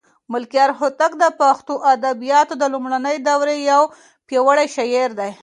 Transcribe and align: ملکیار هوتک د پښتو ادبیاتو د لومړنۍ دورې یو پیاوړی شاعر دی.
ملکیار 0.31 0.71
هوتک 0.79 1.11
د 1.17 1.23
پښتو 1.39 1.73
ادبیاتو 1.93 2.53
د 2.61 2.63
لومړنۍ 2.73 3.17
دورې 3.29 3.55
یو 3.71 3.81
پیاوړی 4.27 4.67
شاعر 4.75 5.09
دی. 5.19 5.31